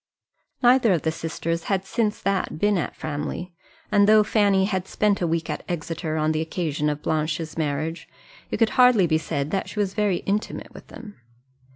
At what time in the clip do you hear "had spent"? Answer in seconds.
4.65-5.21